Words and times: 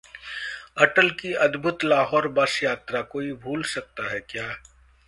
अटल 0.77 1.09
की 1.09 1.33
अद्भुत 1.47 1.83
लाहौर 1.83 2.27
बस 2.39 2.59
यात्रा, 2.63 3.01
कोई 3.13 3.31
भूल 3.45 3.63
सकता 3.75 4.11
है 4.11 4.19
क्या? 4.19 4.49